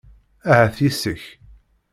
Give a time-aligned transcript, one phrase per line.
[0.51, 1.23] Ahat yes-k.